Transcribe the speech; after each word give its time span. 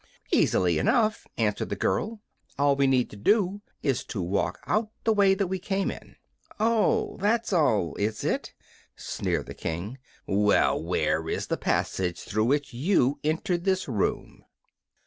"Easily 0.31 0.79
enough," 0.79 1.27
answered 1.37 1.69
the 1.69 1.75
girl. 1.75 2.21
"All 2.57 2.75
we 2.75 2.87
need 2.87 3.07
to 3.11 3.15
do 3.15 3.61
is 3.83 4.03
to 4.05 4.19
walk 4.19 4.57
out 4.65 4.89
the 5.03 5.13
way 5.13 5.35
that 5.35 5.45
we 5.45 5.59
came 5.59 5.91
in." 5.91 6.15
"Oh, 6.59 7.17
that's 7.19 7.53
all, 7.53 7.93
is 7.97 8.23
it?" 8.23 8.55
sneered 8.95 9.45
the 9.45 9.53
King. 9.53 9.99
"Well, 10.25 10.81
where 10.83 11.29
is 11.29 11.45
the 11.45 11.55
passage 11.57 12.21
through 12.21 12.45
which 12.45 12.73
you 12.73 13.19
entered 13.23 13.63
this 13.63 13.87
room?" 13.87 14.43